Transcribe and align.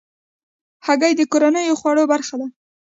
هګۍ 0.85 1.13
د 1.17 1.21
کورنیو 1.31 1.79
خوړو 1.81 2.03
برخه 2.11 2.35
ده. 2.39 2.47